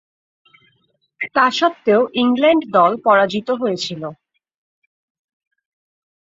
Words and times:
তাস্বত্ত্বেও 1.35 2.01
England 2.21 2.63
দল 2.75 2.91
পরাজিত 3.05 3.47
হয়েছিল। 3.61 4.03